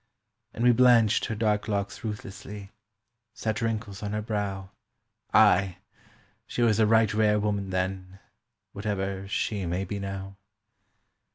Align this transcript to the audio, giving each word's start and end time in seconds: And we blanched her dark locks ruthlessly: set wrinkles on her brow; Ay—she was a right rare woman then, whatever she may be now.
And 0.55 0.63
we 0.63 0.71
blanched 0.71 1.25
her 1.25 1.35
dark 1.35 1.67
locks 1.67 2.03
ruthlessly: 2.03 2.71
set 3.35 3.61
wrinkles 3.61 4.01
on 4.01 4.13
her 4.13 4.21
brow; 4.23 4.71
Ay—she 5.31 6.63
was 6.63 6.79
a 6.79 6.87
right 6.87 7.13
rare 7.13 7.39
woman 7.39 7.69
then, 7.69 8.17
whatever 8.73 9.27
she 9.27 9.67
may 9.67 9.85
be 9.85 9.99
now. 9.99 10.37